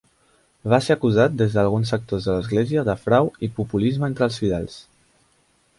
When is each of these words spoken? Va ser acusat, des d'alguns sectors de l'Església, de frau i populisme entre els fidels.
Va 0.71 0.77
ser 0.85 0.95
acusat, 0.95 1.35
des 1.41 1.57
d'alguns 1.57 1.91
sectors 1.95 2.25
de 2.29 2.37
l'Església, 2.39 2.85
de 2.91 2.97
frau 3.03 3.31
i 3.49 3.53
populisme 3.61 4.13
entre 4.13 4.31
els 4.31 4.41
fidels. 4.45 4.81